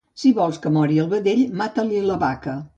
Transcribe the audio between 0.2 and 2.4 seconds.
Si vols que mori el vedell, mata-li la